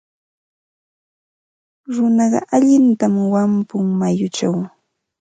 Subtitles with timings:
[1.95, 4.57] Runaqa allintam wampun mayuchaw.